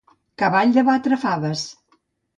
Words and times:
Cavall 0.43 0.73
de 0.77 0.85
batre 0.89 1.19
faves. 1.27 1.67